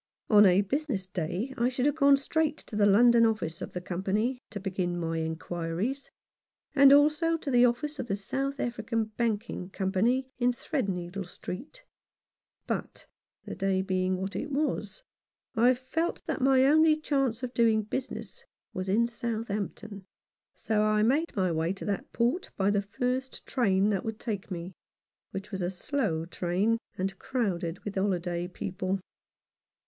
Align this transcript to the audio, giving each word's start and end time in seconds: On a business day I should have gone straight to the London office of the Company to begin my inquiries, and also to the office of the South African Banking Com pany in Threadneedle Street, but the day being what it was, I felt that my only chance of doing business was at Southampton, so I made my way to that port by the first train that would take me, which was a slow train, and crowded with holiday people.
On 0.31 0.47
a 0.47 0.61
business 0.61 1.05
day 1.05 1.53
I 1.59 1.69
should 1.69 1.85
have 1.85 1.93
gone 1.95 2.17
straight 2.17 2.57
to 2.57 2.75
the 2.75 2.87
London 2.87 3.23
office 3.23 3.61
of 3.61 3.73
the 3.73 3.81
Company 3.81 4.39
to 4.49 4.59
begin 4.59 4.97
my 4.99 5.17
inquiries, 5.19 6.09
and 6.73 6.91
also 6.91 7.37
to 7.37 7.51
the 7.51 7.65
office 7.65 7.99
of 7.99 8.07
the 8.07 8.15
South 8.15 8.59
African 8.59 9.11
Banking 9.15 9.69
Com 9.69 9.91
pany 9.91 10.25
in 10.39 10.53
Threadneedle 10.53 11.27
Street, 11.27 11.83
but 12.65 13.05
the 13.45 13.53
day 13.53 13.83
being 13.83 14.17
what 14.17 14.35
it 14.35 14.49
was, 14.49 15.03
I 15.55 15.75
felt 15.75 16.25
that 16.25 16.41
my 16.41 16.63
only 16.65 16.97
chance 16.97 17.43
of 17.43 17.53
doing 17.53 17.83
business 17.83 18.43
was 18.73 18.89
at 18.89 19.07
Southampton, 19.07 20.05
so 20.55 20.81
I 20.81 21.03
made 21.03 21.35
my 21.35 21.51
way 21.51 21.73
to 21.73 21.85
that 21.85 22.11
port 22.11 22.49
by 22.57 22.71
the 22.71 22.81
first 22.81 23.45
train 23.45 23.91
that 23.91 24.03
would 24.03 24.19
take 24.19 24.49
me, 24.49 24.73
which 25.29 25.51
was 25.51 25.61
a 25.61 25.69
slow 25.69 26.25
train, 26.25 26.79
and 26.97 27.19
crowded 27.19 27.77
with 27.85 27.93
holiday 27.93 28.47
people. 28.47 28.99